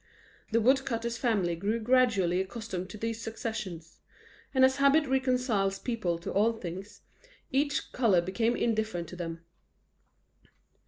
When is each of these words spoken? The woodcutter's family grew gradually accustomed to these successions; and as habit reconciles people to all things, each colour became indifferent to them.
The 0.51 0.59
woodcutter's 0.59 1.19
family 1.19 1.55
grew 1.55 1.79
gradually 1.79 2.41
accustomed 2.41 2.89
to 2.89 2.97
these 2.97 3.21
successions; 3.21 3.99
and 4.51 4.65
as 4.65 4.77
habit 4.77 5.05
reconciles 5.05 5.77
people 5.77 6.17
to 6.17 6.31
all 6.33 6.53
things, 6.53 7.01
each 7.51 7.91
colour 7.91 8.19
became 8.21 8.55
indifferent 8.55 9.09
to 9.09 9.15
them. 9.15 9.41